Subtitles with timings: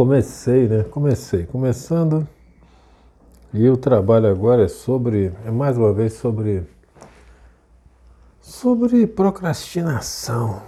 [0.00, 0.82] Comecei, né?
[0.84, 1.44] Comecei.
[1.44, 2.26] Começando.
[3.52, 6.66] E o trabalho agora é sobre, é mais uma vez sobre
[8.40, 10.62] sobre procrastinação.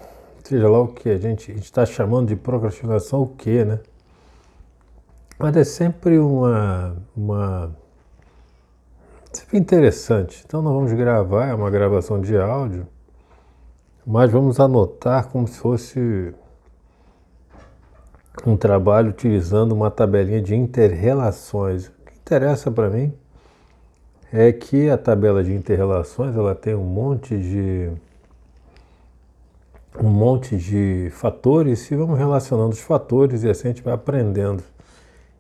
[0.44, 3.80] Seja lá o que a gente está chamando de procrastinação, o que, né?
[5.38, 7.74] Mas é sempre uma, uma
[9.32, 10.42] sempre interessante.
[10.46, 12.86] Então nós vamos gravar, é uma gravação de áudio,
[14.06, 16.34] mas vamos anotar como se fosse
[18.44, 21.86] um trabalho utilizando uma tabelinha de interrelações.
[21.86, 23.12] O que interessa para mim
[24.32, 27.90] é que a tabela de interrelações ela tem um monte de
[30.00, 34.62] um monte de fatores e vamos relacionando os fatores e assim a gente vai aprendendo.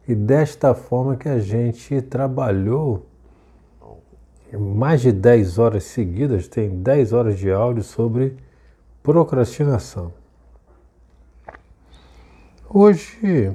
[0.06, 3.06] E desta forma que a gente trabalhou
[4.52, 8.36] mais de 10 horas seguidas, tem 10 horas de áudio sobre
[9.02, 10.12] procrastinação.
[12.74, 13.54] Hoje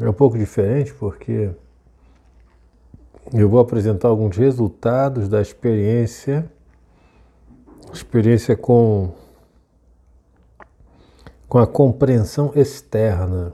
[0.00, 1.52] é um pouco diferente porque
[3.32, 6.50] eu vou apresentar alguns resultados da experiência,
[7.92, 9.12] experiência com,
[11.48, 13.52] com a compreensão externa,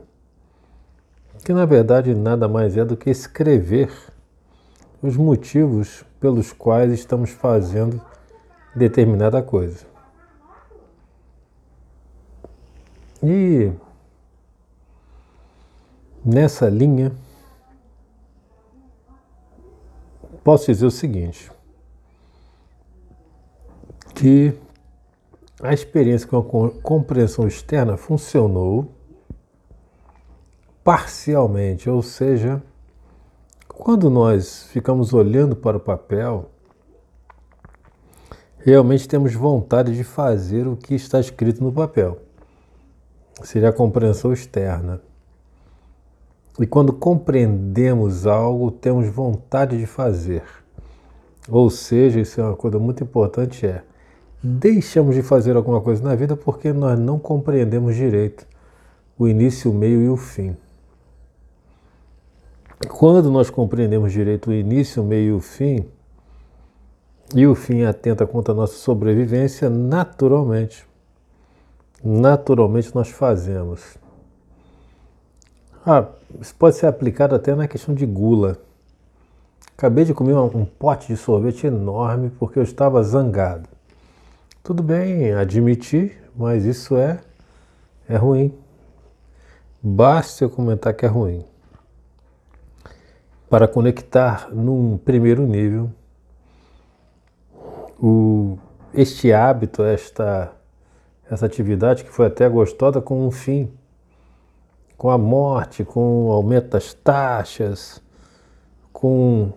[1.44, 3.92] que na verdade nada mais é do que escrever
[5.02, 8.00] os motivos pelos quais estamos fazendo
[8.74, 9.84] determinada coisa.
[13.22, 13.70] E
[16.24, 17.12] Nessa linha,
[20.44, 21.50] posso dizer o seguinte:
[24.14, 24.52] que
[25.62, 28.92] a experiência com a compreensão externa funcionou
[30.84, 32.62] parcialmente, ou seja,
[33.66, 36.50] quando nós ficamos olhando para o papel,
[38.58, 42.18] realmente temos vontade de fazer o que está escrito no papel.
[43.42, 45.00] Seria a compreensão externa.
[46.60, 50.42] E quando compreendemos algo, temos vontade de fazer.
[51.48, 53.82] Ou seja, isso é uma coisa muito importante é
[54.42, 58.46] deixamos de fazer alguma coisa na vida porque nós não compreendemos direito
[59.18, 60.56] o início, o meio e o fim.
[62.88, 65.84] Quando nós compreendemos direito o início, o meio e o fim,
[67.34, 70.86] e o fim atenta contra a nossa sobrevivência, naturalmente,
[72.02, 73.98] naturalmente nós fazemos.
[75.84, 76.08] Ah,
[76.38, 78.58] isso pode ser aplicado até na questão de gula.
[79.76, 83.66] Acabei de comer um, pote de sorvete enorme porque eu estava zangado.
[84.62, 87.20] Tudo bem admitir, mas isso é,
[88.06, 88.54] é ruim.
[89.82, 91.42] Basta eu comentar que é ruim.
[93.48, 95.90] Para conectar num primeiro nível
[97.98, 98.58] o,
[98.92, 100.52] este hábito, esta,
[101.30, 103.72] essa atividade que foi até gostosa com um fim
[105.00, 108.02] com a morte, com o aumento das taxas,
[108.92, 109.50] com.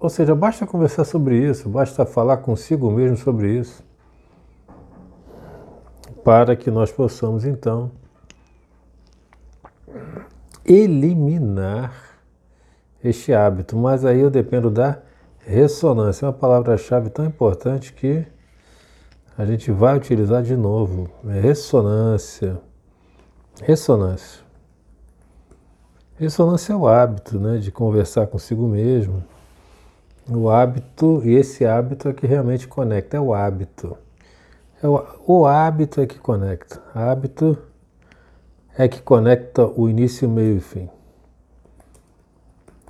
[0.00, 3.84] Ou seja, basta conversar sobre isso, basta falar consigo mesmo sobre isso,
[6.24, 7.92] para que nós possamos então
[10.66, 11.94] eliminar
[13.04, 13.76] este hábito.
[13.76, 14.98] Mas aí eu dependo da
[15.38, 18.26] ressonância, uma palavra-chave tão importante que
[19.38, 21.08] a gente vai utilizar de novo.
[21.28, 22.60] É ressonância.
[23.62, 24.42] Ressonância.
[26.16, 29.22] Ressonância é o hábito né, de conversar consigo mesmo.
[30.28, 33.96] O hábito, e esse hábito é que realmente conecta, é o hábito.
[34.82, 36.82] É o, o hábito é que conecta.
[36.94, 37.56] Hábito
[38.76, 40.88] é que conecta o início, o meio e o fim.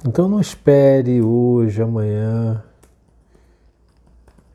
[0.07, 2.63] Então não espere hoje, amanhã,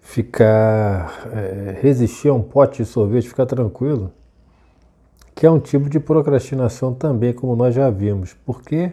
[0.01, 4.11] ficar, é, resistir a um pote de sorvete, ficar tranquilo
[5.39, 8.91] que é um tipo de procrastinação também, como nós já vimos, porque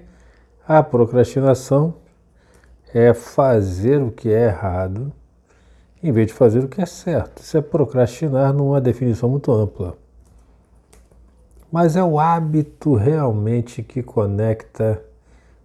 [0.64, 1.94] a procrastinação
[2.94, 5.12] é fazer o que é errado
[6.00, 7.42] em vez de fazer o que é certo.
[7.42, 9.98] Isso é procrastinar numa definição muito ampla.
[11.72, 15.02] Mas é o hábito realmente que conecta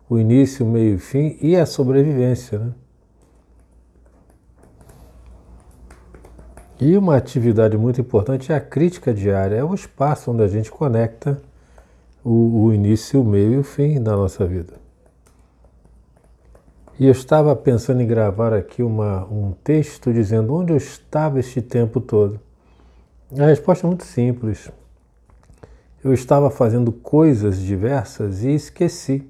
[0.09, 2.57] o início, o meio e o fim e a sobrevivência.
[2.57, 2.71] Né?
[6.81, 10.71] E uma atividade muito importante é a crítica diária, é o espaço onde a gente
[10.71, 11.39] conecta
[12.23, 14.73] o, o início, o meio e o fim da nossa vida.
[16.99, 21.61] E eu estava pensando em gravar aqui uma, um texto dizendo onde eu estava este
[21.61, 22.39] tempo todo.
[23.37, 24.71] A resposta é muito simples.
[26.03, 29.29] Eu estava fazendo coisas diversas e esqueci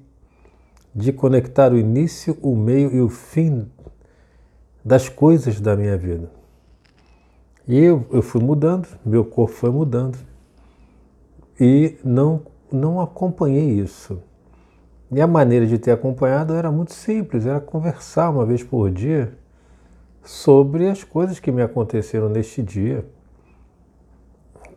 [0.94, 3.70] de conectar o início, o meio e o fim
[4.82, 6.41] das coisas da minha vida.
[7.66, 10.18] E eu, eu fui mudando, meu corpo foi mudando.
[11.60, 12.42] e não,
[12.72, 14.20] não acompanhei isso.
[15.10, 19.36] E a maneira de ter acompanhado era muito simples, era conversar uma vez por dia
[20.24, 23.04] sobre as coisas que me aconteceram neste dia,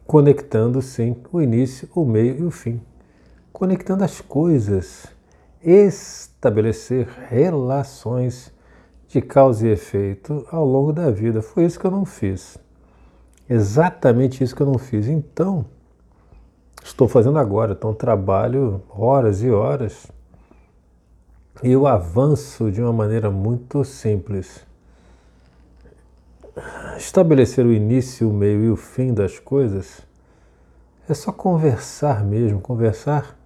[0.06, 2.82] conectando sim o início, o meio e o fim.
[3.52, 5.08] Conectando as coisas,
[5.64, 8.54] estabelecer relações
[9.08, 11.42] de causa e efeito ao longo da vida.
[11.42, 12.58] Foi isso que eu não fiz.
[13.50, 15.08] Exatamente isso que eu não fiz.
[15.08, 15.66] Então,
[16.84, 17.74] estou fazendo agora.
[17.74, 20.08] Então, trabalho horas e horas
[21.64, 24.66] e eu avanço de uma maneira muito simples.
[26.98, 30.02] Estabelecer o início, o meio e o fim das coisas
[31.08, 33.38] é só conversar mesmo, conversar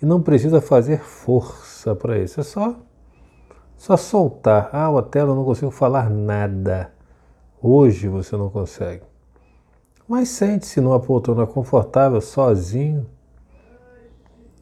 [0.00, 2.76] e não precisa fazer força para isso, é só
[3.76, 4.70] só soltar.
[4.72, 6.90] Ah, o tela eu não consigo falar nada.
[7.60, 9.02] Hoje você não consegue.
[10.08, 13.06] Mas sente-se numa poltrona confortável, sozinho,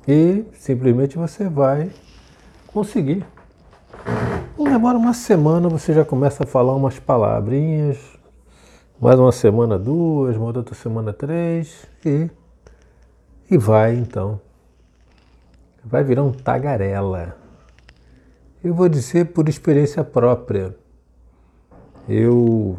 [0.06, 1.90] e simplesmente você vai
[2.74, 3.24] Consegui.
[4.58, 7.98] Não demora uma semana, você já começa a falar umas palavrinhas.
[9.00, 11.86] Mais uma semana, duas, uma outra semana, três.
[12.04, 12.28] E,
[13.48, 14.40] e vai então.
[15.84, 17.36] Vai virar um tagarela.
[18.62, 20.74] Eu vou dizer por experiência própria.
[22.08, 22.76] Eu,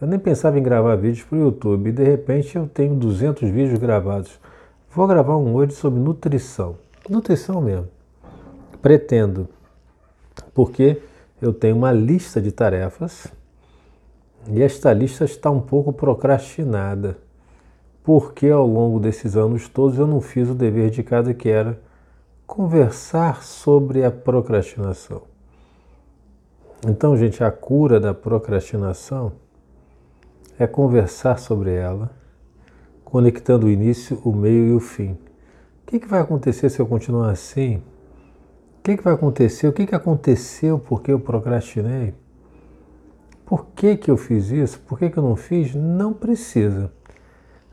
[0.00, 1.88] eu nem pensava em gravar vídeos para o YouTube.
[1.88, 4.38] E de repente eu tenho 200 vídeos gravados.
[4.90, 6.76] Vou gravar um hoje sobre nutrição.
[7.08, 7.88] Nutrição mesmo.
[8.80, 9.48] Pretendo,
[10.54, 11.02] porque
[11.42, 13.26] eu tenho uma lista de tarefas
[14.50, 17.18] e esta lista está um pouco procrastinada,
[18.04, 21.78] porque ao longo desses anos todos eu não fiz o dever de casa que era
[22.46, 25.22] conversar sobre a procrastinação.
[26.86, 29.32] Então, gente, a cura da procrastinação
[30.58, 32.10] é conversar sobre ela,
[33.04, 35.12] conectando o início, o meio e o fim.
[35.12, 37.82] O que, que vai acontecer se eu continuar assim?
[38.88, 39.66] que, que vai acontecer?
[39.66, 42.14] O que, que aconteceu porque eu procrastinei?
[43.44, 44.80] Por que, que eu fiz isso?
[44.80, 45.74] Por que, que eu não fiz?
[45.74, 46.90] Não precisa.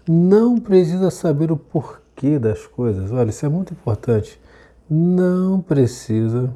[0.08, 3.12] Não precisa saber o porquê das coisas.
[3.12, 4.40] Olha, isso é muito importante.
[4.90, 6.54] Não precisa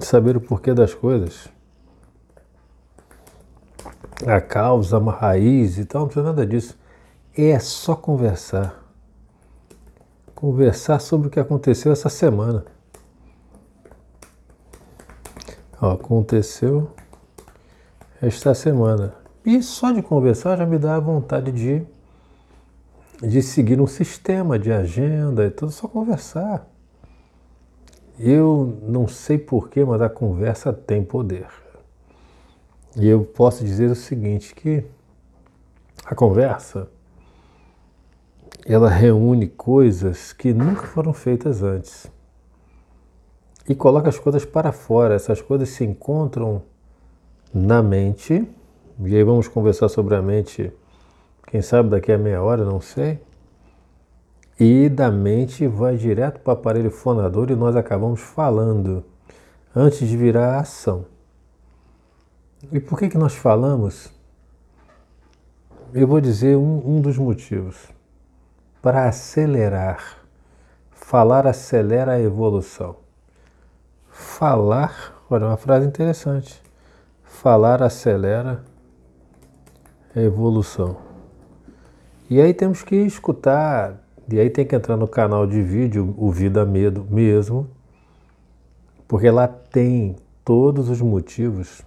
[0.00, 1.48] saber o porquê das coisas.
[4.26, 6.78] A causa, a raiz e tal, não precisa nada disso.
[7.36, 8.88] É só conversar
[10.38, 12.64] conversar sobre o que aconteceu essa semana.
[15.82, 16.92] Ó, aconteceu
[18.22, 19.16] esta semana.
[19.44, 21.84] E só de conversar já me dá a vontade de,
[23.20, 26.68] de seguir um sistema de agenda e tudo, só conversar.
[28.16, 31.48] Eu não sei porquê, mas a conversa tem poder.
[32.98, 34.84] E eu posso dizer o seguinte, que
[36.04, 36.88] a conversa
[38.66, 42.10] ela reúne coisas que nunca foram feitas antes
[43.68, 45.14] e coloca as coisas para fora.
[45.14, 46.62] Essas coisas se encontram
[47.54, 48.46] na mente,
[49.00, 50.72] e aí vamos conversar sobre a mente,
[51.46, 53.20] quem sabe daqui a meia hora, não sei.
[54.58, 59.04] E da mente vai direto para o aparelho fonador e nós acabamos falando
[59.74, 61.06] antes de virar a ação.
[62.72, 64.12] E por que, que nós falamos?
[65.94, 67.76] Eu vou dizer um, um dos motivos
[68.82, 70.18] para acelerar.
[70.90, 72.96] Falar acelera a evolução.
[74.10, 76.60] Falar, olha, uma frase interessante.
[77.22, 78.64] Falar acelera
[80.14, 80.96] a evolução.
[82.28, 86.30] E aí temos que escutar, e aí tem que entrar no canal de vídeo, o
[86.30, 87.70] Vida Medo mesmo,
[89.06, 91.86] porque lá tem todos os motivos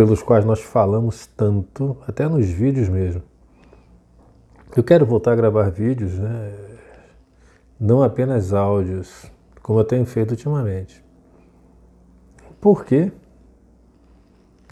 [0.00, 3.22] pelos quais nós falamos tanto, até nos vídeos mesmo.
[4.74, 6.54] Eu quero voltar a gravar vídeos, né?
[7.78, 9.30] não apenas áudios,
[9.62, 11.04] como eu tenho feito ultimamente.
[12.62, 13.12] Por quê?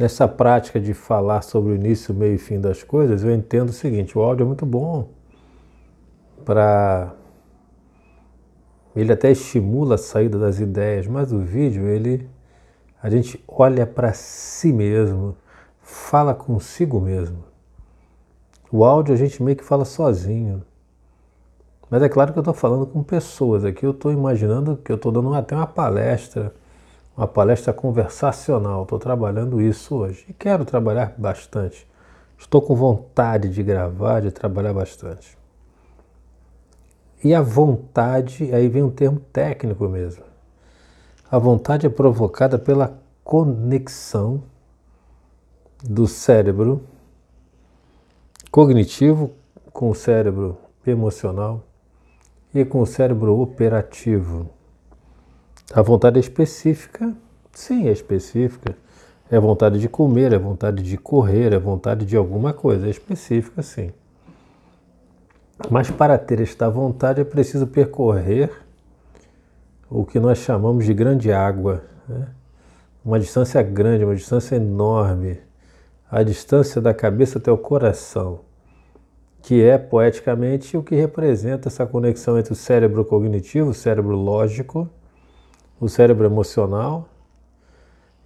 [0.01, 3.75] Nessa prática de falar sobre o início, meio e fim das coisas, eu entendo o
[3.75, 5.11] seguinte: o áudio é muito bom
[6.43, 7.13] para.
[8.97, 12.27] Ele até estimula a saída das ideias, mas o vídeo, ele.
[13.01, 15.37] A gente olha para si mesmo,
[15.81, 17.45] fala consigo mesmo.
[18.71, 20.63] O áudio a gente meio que fala sozinho.
[21.89, 23.65] Mas é claro que eu estou falando com pessoas.
[23.65, 26.53] Aqui eu estou imaginando que eu estou dando até uma palestra,
[27.17, 28.83] uma palestra conversacional.
[28.83, 31.87] Estou trabalhando isso hoje e quero trabalhar bastante.
[32.37, 35.39] Estou com vontade de gravar, de trabalhar bastante.
[37.25, 40.28] E a vontade, aí vem um termo técnico mesmo.
[41.31, 44.43] A vontade é provocada pela conexão
[45.85, 46.83] do cérebro
[48.51, 49.33] cognitivo
[49.71, 50.57] com o cérebro
[50.87, 51.63] emocional
[52.55, 54.49] e com o cérebro operativo.
[55.75, 57.15] A vontade é específica,
[57.53, 58.75] sim, é específica.
[59.31, 63.63] É vontade de comer, é vontade de correr, é vontade de alguma coisa, é específica,
[63.63, 63.93] sim.
[65.71, 68.51] Mas para ter esta vontade é preciso percorrer
[69.91, 71.83] o que nós chamamos de grande água.
[72.09, 72.29] Né?
[73.05, 75.39] Uma distância grande, uma distância enorme.
[76.11, 78.41] A distância da cabeça até o coração,
[79.43, 84.89] que é poeticamente o que representa essa conexão entre o cérebro cognitivo, o cérebro lógico,
[85.79, 87.09] o cérebro emocional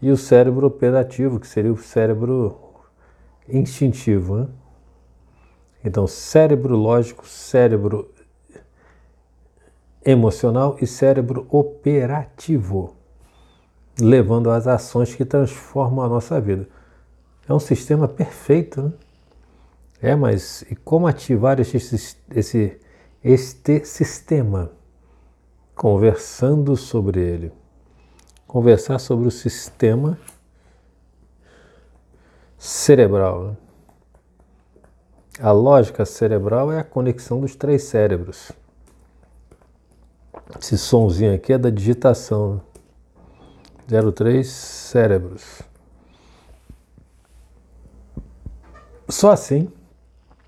[0.01, 2.57] e o cérebro operativo, que seria o cérebro
[3.49, 4.37] instintivo.
[4.37, 4.49] Né?
[5.85, 8.12] Então, cérebro lógico, cérebro
[10.05, 12.97] emocional e cérebro operativo,
[14.01, 16.69] levando às ações que transformam a nossa vida.
[17.49, 18.93] É um sistema perfeito, né?
[20.03, 21.77] É, mas e como ativar esse,
[22.35, 22.81] esse,
[23.23, 24.73] este sistema?
[25.77, 27.53] Conversando sobre ele.
[28.47, 30.19] Conversar sobre o sistema
[32.59, 33.45] cerebral.
[33.45, 33.57] Né?
[35.41, 38.53] A lógica cerebral é a conexão dos três cérebros.
[40.61, 42.61] Esse sonzinho aqui é da digitação.
[44.15, 45.63] 03 cérebros.
[49.09, 49.71] Só assim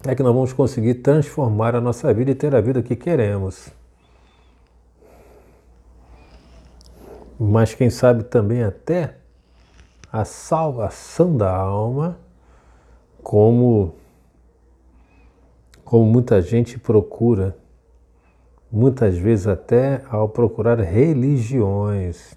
[0.07, 3.69] é que nós vamos conseguir transformar a nossa vida e ter a vida que queremos.
[7.39, 9.17] Mas quem sabe também até
[10.13, 12.19] a salvação da alma,
[13.23, 13.95] como
[15.85, 17.57] como muita gente procura,
[18.75, 22.37] muitas vezes até ao procurar religiões.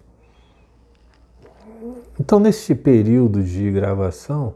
[2.19, 4.53] Então, neste período de gravação,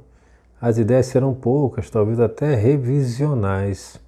[0.60, 4.00] as ideias serão poucas, talvez até revisionais.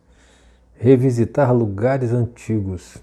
[0.75, 2.97] Revisitar lugares antigos.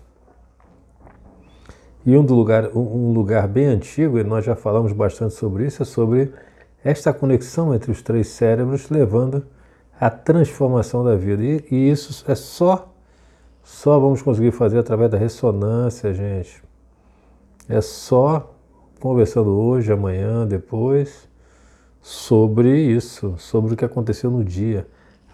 [2.07, 5.85] E um, lugar, um lugar bem antigo, e nós já falamos bastante sobre isso, é
[5.85, 6.33] sobre
[6.85, 9.45] esta conexão entre os três cérebros, levando
[10.01, 11.43] à transformação da vida.
[11.43, 12.90] E, e isso é só,
[13.71, 16.63] só vamos conseguir fazer através da ressonância, gente.
[17.69, 18.53] É só
[18.99, 21.29] conversando hoje, amanhã, depois
[22.03, 24.87] sobre isso, sobre o que aconteceu no dia.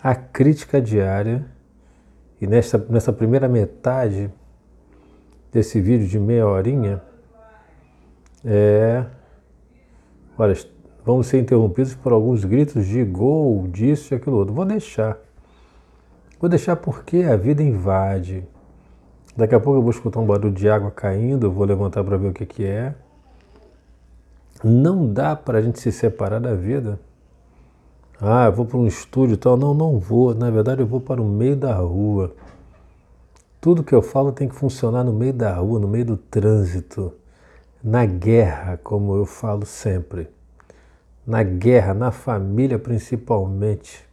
[0.02, 1.46] A crítica diária,
[2.38, 4.30] e nessa, nessa primeira metade
[5.50, 7.02] desse vídeo de meia horinha,
[8.44, 9.06] é.
[10.38, 10.54] Olha,
[11.04, 14.54] vamos ser interrompidos por alguns gritos de gol, disso e aquilo outro.
[14.54, 15.25] Vou deixar.
[16.40, 18.46] Vou deixar porque a vida invade.
[19.36, 22.16] Daqui a pouco eu vou escutar um barulho de água caindo, eu vou levantar para
[22.16, 22.94] ver o que, que é.
[24.64, 26.98] Não dá para a gente se separar da vida.
[28.20, 29.56] Ah, eu vou para um estúdio e tal.
[29.56, 30.34] Não, não vou.
[30.34, 32.34] Na verdade, eu vou para o meio da rua.
[33.60, 37.12] Tudo que eu falo tem que funcionar no meio da rua, no meio do trânsito,
[37.82, 40.28] na guerra, como eu falo sempre.
[41.26, 44.05] Na guerra, na família principalmente.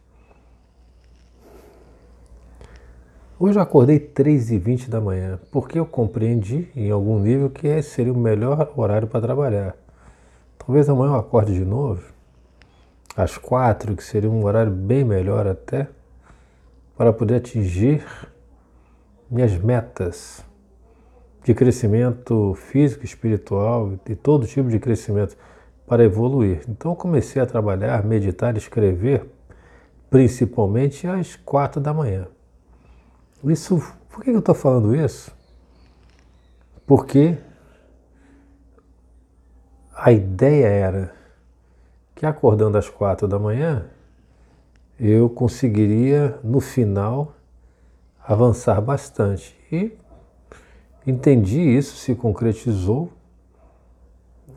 [3.36, 8.12] Hoje eu acordei 3h20 da manhã, porque eu compreendi, em algum nível, que esse seria
[8.12, 9.76] o melhor horário para trabalhar.
[10.56, 12.00] Talvez amanhã eu acorde de novo,
[13.16, 15.88] às quatro, que seria um horário bem melhor até,
[16.96, 18.06] para poder atingir
[19.28, 20.44] minhas metas
[21.42, 25.36] de crescimento físico, espiritual e todo tipo de crescimento
[25.88, 26.62] para evoluir.
[26.68, 29.28] Então eu comecei a trabalhar, meditar, escrever,
[30.08, 32.28] principalmente às quatro da manhã.
[33.46, 35.30] Isso, por que eu estou falando isso?
[36.86, 37.36] Porque
[39.94, 41.14] a ideia era
[42.14, 43.86] que acordando às quatro da manhã,
[44.98, 47.34] eu conseguiria, no final,
[48.22, 49.54] avançar bastante.
[49.70, 49.96] E
[51.06, 53.12] entendi isso, se concretizou.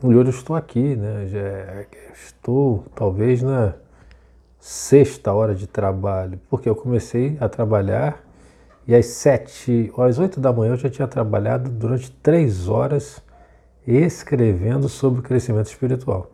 [0.02, 1.26] E hoje eu estou aqui, né?
[1.26, 3.74] Já estou talvez na
[4.58, 8.27] sexta hora de trabalho, porque eu comecei a trabalhar
[8.88, 13.22] e às sete, às oito da manhã eu já tinha trabalhado durante três horas
[13.86, 16.30] escrevendo sobre o crescimento espiritual.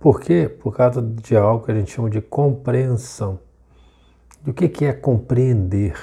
[0.00, 0.48] Por quê?
[0.48, 3.38] Por causa de algo que a gente chama de compreensão.
[4.44, 5.94] E o que é compreender?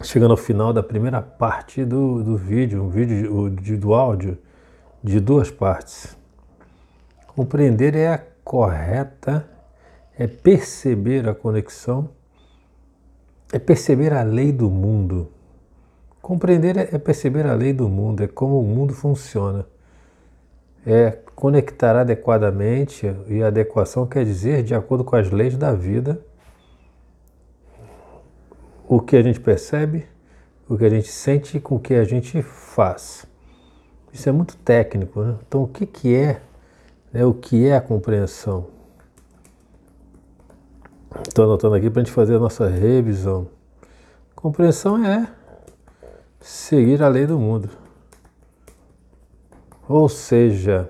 [0.00, 4.38] Chegando ao final da primeira parte do, do vídeo, um vídeo de, do áudio
[5.02, 6.16] de duas partes.
[7.26, 9.48] Compreender é a correta,
[10.16, 12.10] é perceber a conexão,
[13.52, 15.28] é perceber a lei do mundo
[16.30, 19.66] Compreender é perceber a lei do mundo, é como o mundo funciona.
[20.86, 26.24] é conectar adequadamente, e adequação quer dizer de acordo com as leis da vida,
[28.86, 30.06] o que a gente percebe,
[30.68, 33.26] o que a gente sente com o que a gente faz.
[34.12, 35.36] Isso é muito técnico, né?
[35.46, 36.40] Então, o que, que é,
[37.12, 38.68] né, o que é a compreensão?
[41.26, 43.48] Estou anotando aqui para a gente fazer a nossa revisão.
[44.34, 45.28] Compreensão é
[46.40, 47.68] seguir a lei do mundo.
[49.88, 50.88] Ou seja,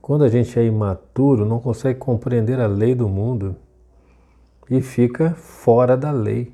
[0.00, 3.54] quando a gente é imaturo, não consegue compreender a lei do mundo
[4.68, 6.52] e fica fora da lei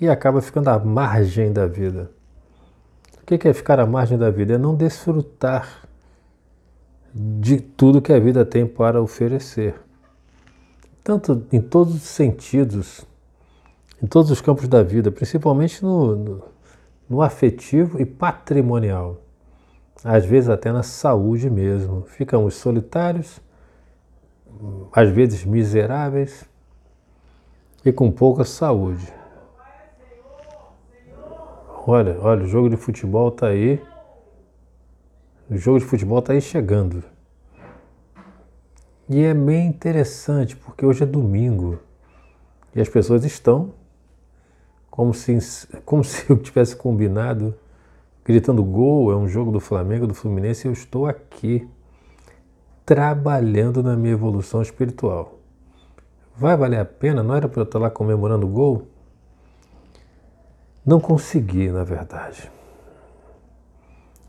[0.00, 2.10] e acaba ficando à margem da vida.
[3.22, 4.54] O que é ficar à margem da vida?
[4.54, 5.88] É não desfrutar
[7.14, 9.83] de tudo que a vida tem para oferecer.
[11.04, 13.06] Tanto em todos os sentidos,
[14.02, 16.42] em todos os campos da vida, principalmente no, no,
[17.08, 19.20] no afetivo e patrimonial
[20.04, 22.02] às vezes até na saúde mesmo.
[22.02, 23.40] Ficamos solitários,
[24.92, 26.44] às vezes miseráveis
[27.84, 29.10] e com pouca saúde.
[31.86, 33.82] Olha, olha, o jogo de futebol está aí.
[35.50, 37.02] O jogo de futebol está aí chegando.
[39.08, 41.78] E é bem interessante, porque hoje é domingo
[42.74, 43.72] e as pessoas estão
[44.90, 45.38] como se,
[45.84, 47.54] como se eu tivesse combinado
[48.24, 51.68] gritando gol, é um jogo do Flamengo, do Fluminense, e eu estou aqui
[52.86, 55.38] trabalhando na minha evolução espiritual.
[56.34, 57.22] Vai valer a pena?
[57.22, 58.88] Não era para eu estar lá comemorando o gol?
[60.84, 62.50] Não consegui, na verdade.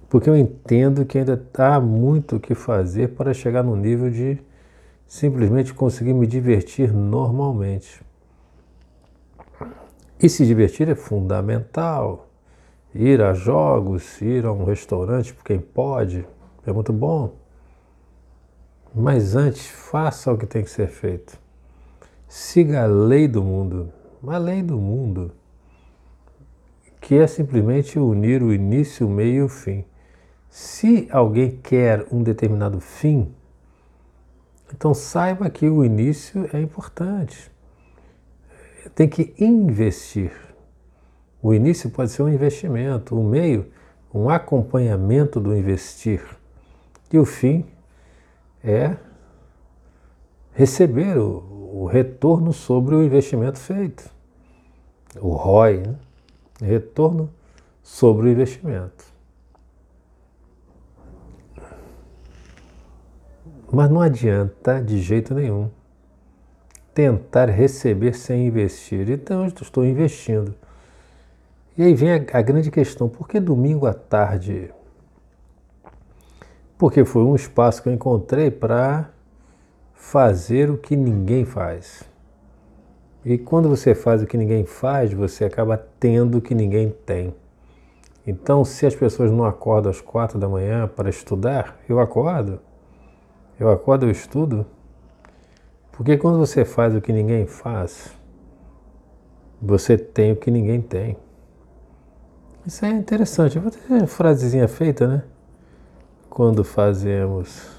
[0.09, 4.39] Porque eu entendo que ainda há muito o que fazer para chegar no nível de
[5.07, 8.01] simplesmente conseguir me divertir normalmente.
[10.19, 12.27] E se divertir é fundamental
[12.93, 16.25] ir a jogos, ir a um restaurante por quem pode,
[16.65, 17.35] é muito bom.
[18.93, 21.37] Mas antes, faça o que tem que ser feito.
[22.27, 23.91] Siga a lei do mundo,
[24.25, 25.31] a lei do mundo,
[27.01, 29.85] que é simplesmente unir o início, o meio e o fim.
[30.49, 33.33] Se alguém quer um determinado fim,
[34.73, 37.51] então saiba que o início é importante.
[38.93, 40.31] Tem que investir.
[41.41, 43.71] O início pode ser um investimento, o meio,
[44.13, 46.21] um acompanhamento do investir.
[47.11, 47.65] E o fim
[48.63, 48.95] é
[50.53, 54.09] receber o, o retorno sobre o investimento feito.
[55.19, 55.95] O ROI, né?
[56.61, 57.29] retorno
[57.83, 59.14] sobre o investimento.
[63.75, 65.69] Mas não adianta de jeito nenhum
[66.93, 69.09] tentar receber sem investir.
[69.09, 70.55] Então, eu estou investindo.
[71.77, 74.73] E aí vem a, a grande questão: por que domingo à tarde?
[76.77, 79.09] Porque foi um espaço que eu encontrei para
[79.93, 82.01] fazer o que ninguém faz.
[83.25, 87.35] E quando você faz o que ninguém faz, você acaba tendo o que ninguém tem.
[88.25, 92.61] Então, se as pessoas não acordam às quatro da manhã para estudar, eu acordo.
[93.59, 94.65] Eu acordo, eu estudo.
[95.91, 98.11] Porque quando você faz o que ninguém faz,
[99.61, 101.17] você tem o que ninguém tem.
[102.65, 103.57] Isso é interessante.
[103.59, 105.23] Vou ter uma frasezinha feita, né?
[106.29, 107.69] Quando fazemos.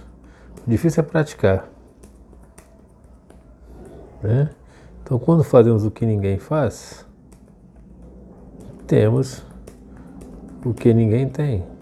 [0.67, 1.69] O difícil é praticar.
[4.23, 4.51] Né?
[5.03, 7.07] Então, quando fazemos o que ninguém faz,
[8.87, 9.45] temos
[10.65, 11.76] o que ninguém tem.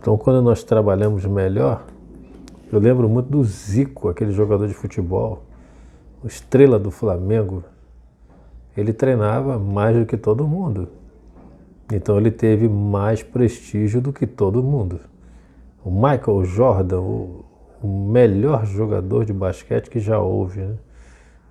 [0.00, 1.84] Então, quando nós trabalhamos melhor,
[2.72, 5.42] eu lembro muito do Zico, aquele jogador de futebol,
[6.24, 7.62] o estrela do Flamengo,
[8.74, 10.88] ele treinava mais do que todo mundo.
[11.92, 15.00] Então ele teve mais prestígio do que todo mundo.
[15.84, 17.44] O Michael Jordan, o,
[17.82, 20.76] melhor jogador de basquete que já houve, né?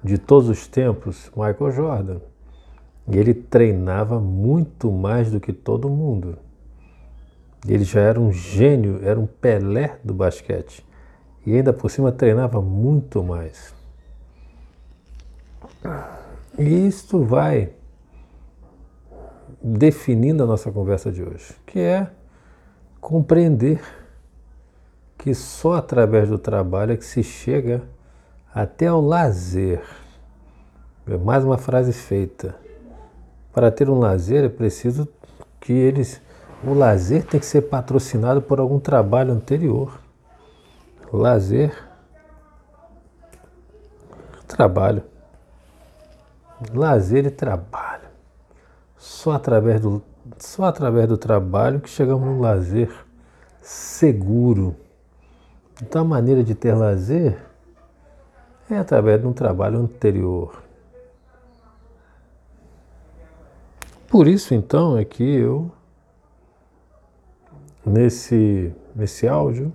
[0.04, 2.18] de todos os tempos, Michael Jordan.
[3.08, 6.38] E ele treinava muito mais do que todo mundo.
[7.68, 10.86] Ele já era um gênio, era um Pelé do basquete.
[11.46, 13.74] E ainda por cima treinava muito mais.
[16.58, 17.72] E isto vai
[19.62, 22.10] definindo a nossa conversa de hoje, que é
[23.00, 23.82] compreender
[25.18, 27.84] que só através do trabalho é que se chega
[28.54, 29.82] até ao lazer.
[31.08, 32.56] É mais uma frase feita.
[33.52, 35.08] Para ter um lazer é preciso
[35.60, 36.22] que eles.
[36.64, 40.00] O lazer tem que ser patrocinado por algum trabalho anterior.
[41.12, 41.74] Lazer.
[44.48, 45.04] Trabalho
[46.74, 48.10] lazer e trabalho.
[48.98, 50.02] Só através do,
[50.38, 52.92] só através do trabalho que chegamos no lazer.
[53.62, 54.76] seguro.
[55.82, 57.38] Então a maneira de ter lazer
[58.70, 60.62] é através de um trabalho anterior.
[64.10, 65.72] Por isso então é que eu
[67.90, 69.74] nesse nesse áudio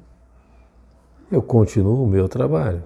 [1.31, 2.83] eu continuo o meu trabalho,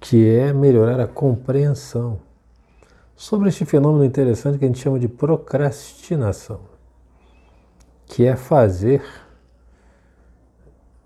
[0.00, 2.20] que é melhorar a compreensão
[3.14, 6.60] sobre este fenômeno interessante que a gente chama de procrastinação,
[8.06, 9.04] que é fazer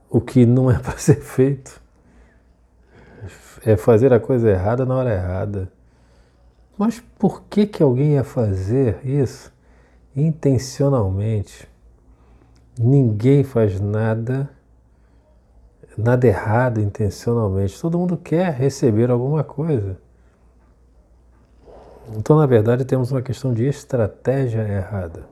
[0.08, 1.82] o que não é para ser feito,
[3.64, 5.70] é fazer a coisa errada na hora errada.
[6.78, 9.52] Mas por que, que alguém ia fazer isso
[10.14, 11.68] intencionalmente?
[12.78, 14.48] Ninguém faz nada,
[15.96, 17.80] nada errado intencionalmente.
[17.80, 19.98] Todo mundo quer receber alguma coisa.
[22.16, 25.26] Então, na verdade, temos uma questão de estratégia errada.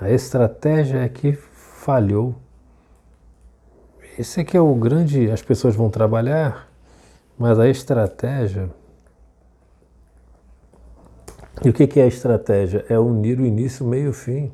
[0.00, 2.36] A estratégia é que falhou.
[4.16, 5.28] Esse aqui é o grande.
[5.30, 6.68] As pessoas vão trabalhar,
[7.36, 8.70] mas a estratégia.
[11.64, 12.86] E o que é a estratégia?
[12.88, 14.52] É unir o início, meio e fim.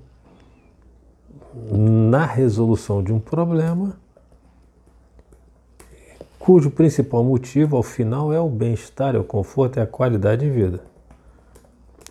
[1.54, 3.96] Na resolução de um problema,
[6.38, 10.50] cujo principal motivo, ao final, é o bem-estar, é o conforto, é a qualidade de
[10.50, 10.80] vida.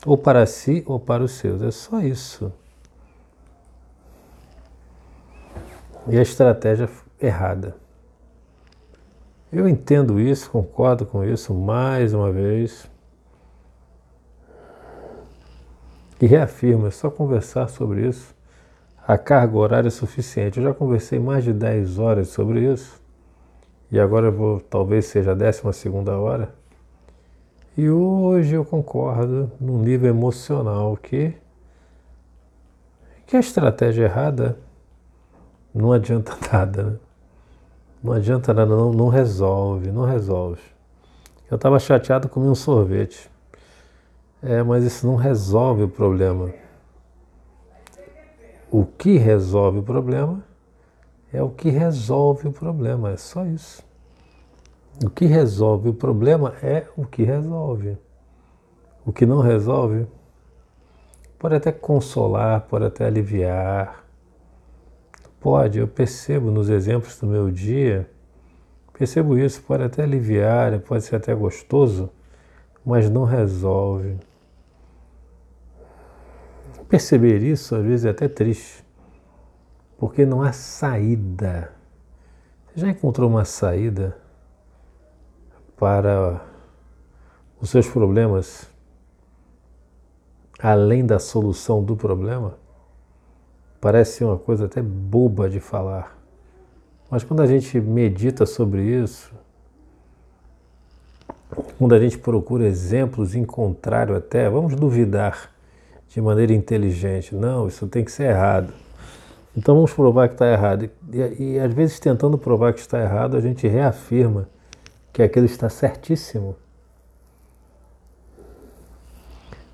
[0.05, 1.61] Ou para si ou para os seus.
[1.61, 2.51] É só isso.
[6.07, 6.89] E a estratégia
[7.21, 7.75] errada.
[9.51, 12.89] Eu entendo isso, concordo com isso mais uma vez.
[16.19, 18.33] E reafirmo, é só conversar sobre isso.
[19.05, 20.59] A carga horária é suficiente.
[20.59, 23.01] Eu já conversei mais de 10 horas sobre isso
[23.91, 26.55] e agora eu vou, talvez seja a décima segunda hora.
[27.77, 31.33] E hoje eu concordo num nível emocional que,
[33.27, 34.57] que a estratégia errada
[35.75, 36.83] não adianta nada.
[36.83, 36.97] Né?
[38.01, 40.61] Não adianta nada, não, não resolve, não resolve.
[41.51, 43.29] Eu estava chateado comi um sorvete.
[44.41, 46.62] É, mas isso não resolve o problema.
[48.75, 50.43] O que resolve o problema
[51.31, 53.83] é o que resolve o problema, é só isso.
[55.05, 57.99] O que resolve o problema é o que resolve.
[59.05, 60.07] O que não resolve
[61.37, 64.03] pode até consolar, pode até aliviar.
[65.39, 68.09] Pode, eu percebo nos exemplos do meu dia,
[68.97, 72.09] percebo isso, pode até aliviar, pode ser até gostoso,
[72.83, 74.17] mas não resolve.
[76.93, 78.85] Perceber isso às vezes é até triste
[79.97, 81.71] porque não há saída.
[82.67, 84.15] Você já encontrou uma saída
[85.75, 86.39] para
[87.59, 88.69] os seus problemas
[90.59, 92.59] além da solução do problema?
[93.81, 96.15] Parece uma coisa até boba de falar.
[97.09, 99.33] Mas quando a gente medita sobre isso,
[101.79, 105.52] quando a gente procura exemplos em contrário até, vamos duvidar
[106.13, 107.33] de maneira inteligente.
[107.33, 108.71] Não, isso tem que ser errado.
[109.57, 110.89] Então vamos provar que está errado.
[111.11, 114.47] E, e, às vezes, tentando provar que está errado, a gente reafirma
[115.11, 116.55] que aquilo está certíssimo.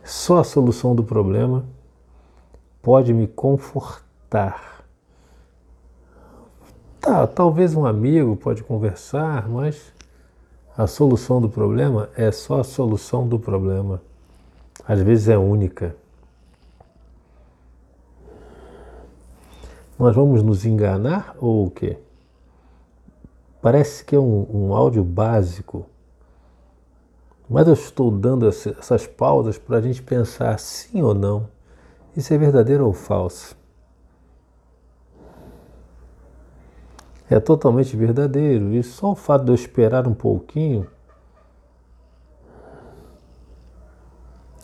[0.03, 1.65] Só a solução do problema
[2.81, 4.85] pode me confortar.
[7.01, 9.93] Tá, talvez um amigo pode conversar, mas
[10.77, 14.01] a solução do problema é só a solução do problema.
[14.87, 15.95] Às vezes é única.
[19.99, 21.97] Nós vamos nos enganar ou o quê?
[23.61, 25.85] Parece que é um, um áudio básico,
[27.49, 31.49] mas eu estou dando essas pausas para a gente pensar sim ou não.
[32.15, 33.57] Isso é verdadeiro ou falso?
[37.29, 38.73] É totalmente verdadeiro.
[38.73, 40.87] E só o fato de eu esperar um pouquinho,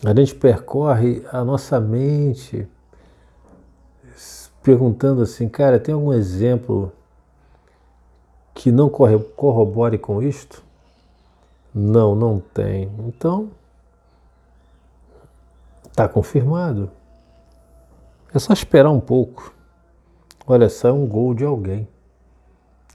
[0.02, 2.66] a gente percorre a nossa mente
[4.66, 6.92] perguntando assim, cara, tem algum exemplo
[8.52, 10.60] que não corrobore com isto?
[11.72, 12.90] Não, não tem.
[13.06, 13.48] Então,
[15.86, 16.90] está confirmado.
[18.34, 19.54] É só esperar um pouco.
[20.44, 21.86] Olha, só é um gol de alguém.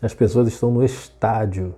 [0.02, 1.74] As pessoas estão no estádio.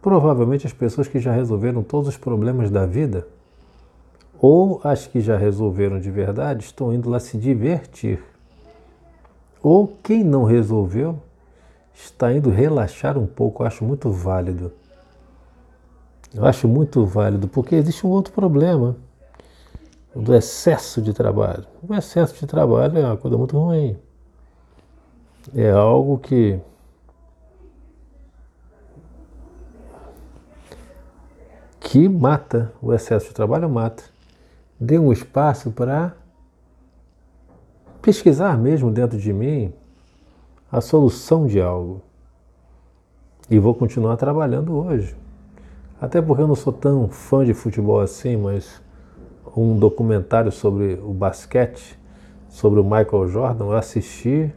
[0.00, 3.26] Provavelmente as pessoas que já resolveram todos os problemas da vida,
[4.40, 8.29] ou as que já resolveram de verdade, estão indo lá se divertir.
[9.62, 11.18] Ou quem não resolveu
[11.92, 14.72] está indo relaxar um pouco, eu acho muito válido.
[16.34, 18.96] Eu acho muito válido, porque existe um outro problema
[20.14, 21.66] do excesso de trabalho.
[21.86, 23.96] O excesso de trabalho é uma coisa muito ruim.
[25.54, 26.60] é algo que
[31.80, 34.04] que mata, o excesso de trabalho mata.
[34.78, 36.14] Dê um espaço para
[38.00, 39.72] pesquisar mesmo dentro de mim
[40.70, 42.02] a solução de algo.
[43.50, 45.16] E vou continuar trabalhando hoje.
[46.00, 48.80] Até porque eu não sou tão fã de futebol assim, mas
[49.56, 51.98] um documentário sobre o basquete,
[52.48, 54.52] sobre o Michael Jordan, eu assisti,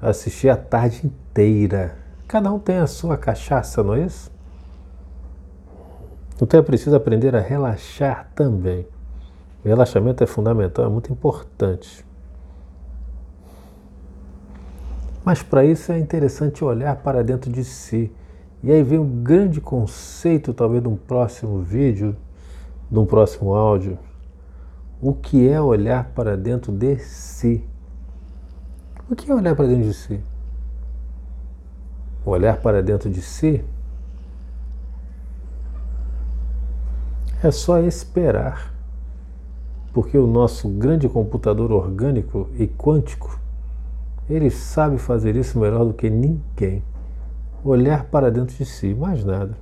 [0.00, 1.96] assisti a tarde inteira.
[2.26, 4.32] Cada um tem a sua cachaça, não é isso?
[6.40, 8.86] Então é preciso aprender a relaxar também.
[9.64, 12.07] Relaxamento é fundamental, é muito importante.
[15.28, 18.10] Mas para isso é interessante olhar para dentro de si.
[18.62, 22.16] E aí vem um grande conceito, talvez, de um próximo vídeo,
[22.90, 23.98] de um próximo áudio.
[25.02, 27.62] O que é olhar para dentro de si?
[29.10, 30.18] O que é olhar para dentro de si?
[32.24, 33.62] Olhar para dentro de si
[37.42, 38.72] É só esperar,
[39.92, 43.37] porque o nosso grande computador orgânico e quântico,
[44.28, 46.82] ele sabe fazer isso melhor do que ninguém.
[47.64, 49.56] Olhar para dentro de si, mais nada.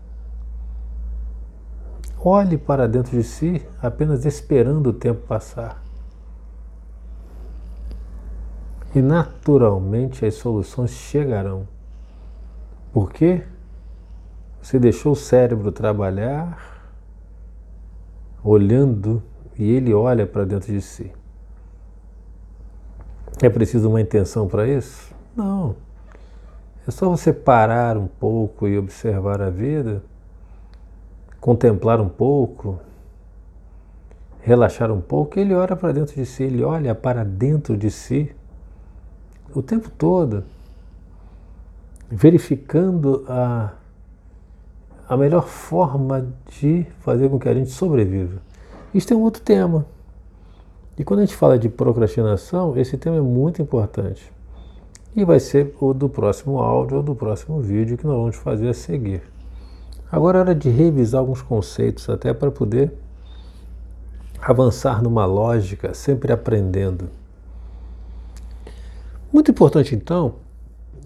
[2.18, 5.82] Olhe para dentro de si apenas esperando o tempo passar.
[8.94, 11.68] E naturalmente as soluções chegarão.
[12.92, 13.44] Por quê?
[14.60, 16.76] Você deixou o cérebro trabalhar
[18.42, 19.22] olhando
[19.58, 21.12] e ele olha para dentro de si.
[23.42, 25.14] É preciso uma intenção para isso?
[25.34, 25.76] Não.
[26.86, 30.02] É só você parar um pouco e observar a vida,
[31.40, 32.78] contemplar um pouco,
[34.40, 38.34] relaxar um pouco, ele olha para dentro de si, ele olha para dentro de si
[39.54, 40.44] o tempo todo,
[42.10, 43.72] verificando a
[45.08, 46.26] a melhor forma
[46.60, 48.40] de fazer com que a gente sobreviva.
[48.92, 49.86] Isso é um outro tema.
[50.98, 54.32] E quando a gente fala de procrastinação, esse tema é muito importante.
[55.14, 58.68] E vai ser o do próximo áudio ou do próximo vídeo que nós vamos fazer
[58.68, 59.22] a seguir.
[60.10, 62.92] Agora é hora de revisar alguns conceitos, até para poder
[64.40, 67.10] avançar numa lógica, sempre aprendendo.
[69.32, 70.36] Muito importante, então,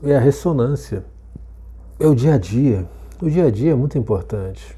[0.02, 1.04] é a ressonância,
[1.98, 2.86] é o dia a dia.
[3.20, 4.76] O dia a dia é muito importante.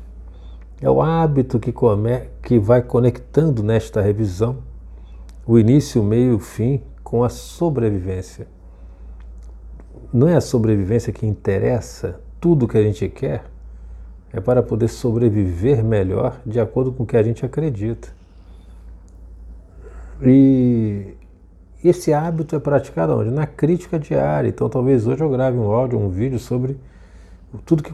[0.80, 4.71] É o hábito que, come, que vai conectando nesta revisão
[5.46, 8.46] o início, o meio e o fim com a sobrevivência.
[10.12, 13.44] Não é a sobrevivência que interessa tudo que a gente quer,
[14.32, 18.08] é para poder sobreviver melhor de acordo com o que a gente acredita.
[20.22, 21.14] E
[21.84, 23.30] esse hábito é praticado onde?
[23.30, 24.48] Na crítica diária.
[24.48, 26.78] Então talvez hoje eu grave um áudio, um vídeo sobre
[27.64, 27.92] tudo que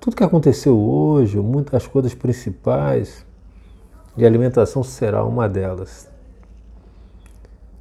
[0.00, 3.24] tudo que aconteceu hoje, muitas coisas principais,
[4.14, 6.14] de alimentação será uma delas.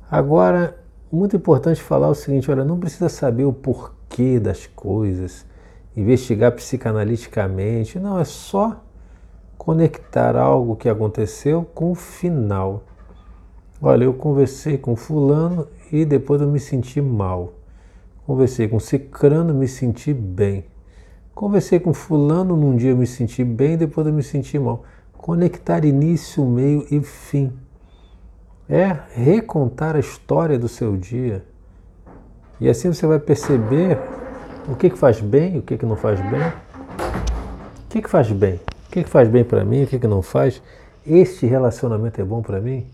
[0.10, 0.78] Agora,
[1.12, 5.46] muito importante falar o seguinte: olha, não precisa saber o porquê das coisas,
[5.96, 8.82] investigar psicanaliticamente, não, é só
[9.58, 12.84] conectar algo que aconteceu com o final.
[13.82, 17.54] Olha, eu conversei com fulano e depois eu me senti mal.
[18.26, 20.66] Conversei com cicrano, me senti bem.
[21.34, 24.84] Conversei com fulano, num dia eu me senti bem, depois eu me senti mal.
[25.18, 27.52] Conectar início, meio e fim.
[28.70, 31.46] É recontar a história do seu dia.
[32.60, 34.00] E assim você vai perceber
[34.68, 36.48] o que, que faz bem, o que, que não faz bem.
[37.86, 38.56] O que, que faz bem?
[38.88, 40.62] O que, que faz bem para mim, o que, que não faz?
[41.06, 42.88] Este relacionamento é bom para mim?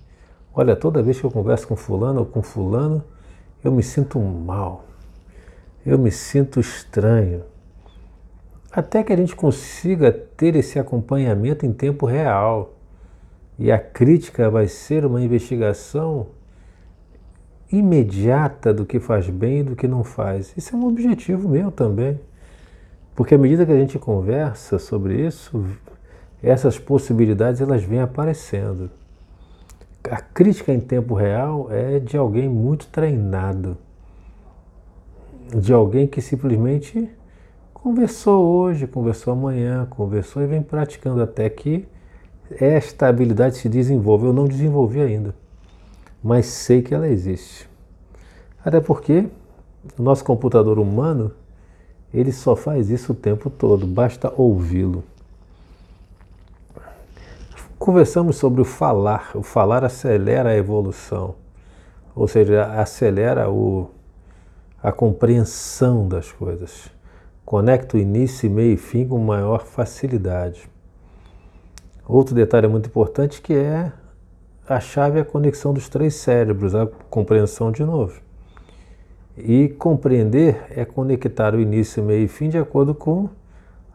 [0.53, 3.03] Olha, toda vez que eu converso com fulano ou com fulano,
[3.63, 4.85] eu me sinto mal.
[5.85, 7.43] Eu me sinto estranho
[8.71, 12.73] até que a gente consiga ter esse acompanhamento em tempo real.
[13.61, 16.27] E a crítica vai ser uma investigação
[17.71, 20.51] imediata do que faz bem e do que não faz.
[20.57, 22.19] Isso é um objetivo meu também.
[23.15, 25.63] Porque à medida que a gente conversa sobre isso,
[26.41, 28.89] essas possibilidades elas vêm aparecendo.
[30.09, 33.77] A crítica em tempo real é de alguém muito treinado,
[35.55, 37.07] de alguém que simplesmente
[37.81, 41.87] Conversou hoje, conversou amanhã, conversou e vem praticando até que
[42.59, 44.25] esta habilidade se desenvolve.
[44.25, 45.35] Eu não desenvolvi ainda,
[46.23, 47.69] mas sei que ela existe.
[48.63, 49.27] Até porque
[49.97, 51.31] o nosso computador humano,
[52.13, 55.03] ele só faz isso o tempo todo, basta ouvi-lo.
[57.79, 59.31] Conversamos sobre o falar.
[59.33, 61.33] O falar acelera a evolução,
[62.15, 63.89] ou seja, acelera o,
[64.83, 66.89] a compreensão das coisas.
[67.43, 70.70] Conecta o início, meio e fim com maior facilidade.
[72.07, 73.91] Outro detalhe muito importante que é
[74.67, 78.21] a chave é a conexão dos três cérebros, a compreensão de novo.
[79.37, 83.29] E compreender é conectar o início, meio e fim de acordo com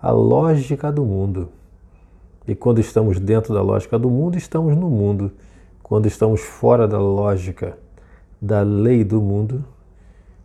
[0.01, 1.49] a lógica do mundo.
[2.47, 5.33] E quando estamos dentro da lógica do mundo, estamos no mundo.
[5.83, 7.79] Quando estamos fora da lógica,
[8.41, 9.65] da lei do mundo,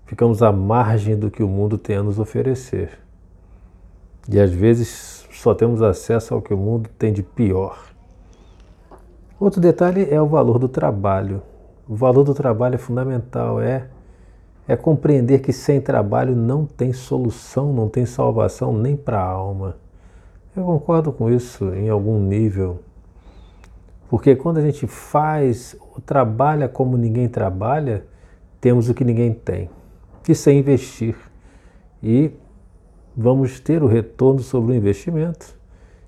[0.06, 3.00] ficamos à margem do que o mundo tem a nos oferecer.
[4.30, 7.78] E às vezes só temos acesso ao que o mundo tem de pior.
[9.40, 11.42] Outro detalhe é o valor do trabalho.
[11.90, 13.88] O valor do trabalho é fundamental, é
[14.68, 19.76] é compreender que sem trabalho não tem solução, não tem salvação nem para a alma.
[20.56, 22.80] Eu concordo com isso em algum nível.
[24.10, 25.76] Porque quando a gente faz,
[26.06, 28.06] trabalha como ninguém trabalha,
[28.60, 29.70] temos o que ninguém tem.
[30.30, 31.16] Isso é investir.
[32.04, 32.32] E
[33.16, 35.56] vamos ter o retorno sobre o investimento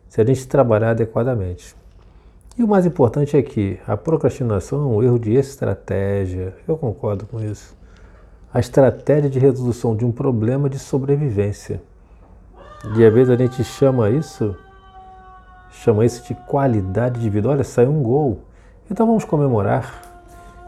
[0.10, 1.76] se a gente trabalhar adequadamente.
[2.58, 6.56] E o mais importante é que a procrastinação é um erro de estratégia.
[6.68, 7.76] Eu concordo com isso
[8.54, 11.82] a estratégia de resolução de um problema de sobrevivência.
[12.96, 14.56] E às vezes a gente chama isso,
[15.72, 17.50] chama isso de qualidade de vida.
[17.50, 18.42] Olha, saiu um gol.
[18.92, 20.02] Então vamos comemorar.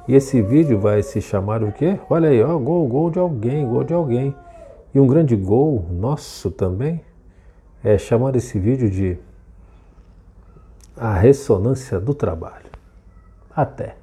[0.08, 2.00] E esse vídeo vai se chamar o quê?
[2.10, 4.36] Olha aí, ó, gol, gol de alguém, gol de alguém.
[4.95, 7.01] E um grande gol nosso também
[7.84, 9.17] é chamar esse vídeo de
[10.95, 12.71] a ressonância do trabalho.
[13.53, 13.97] Até.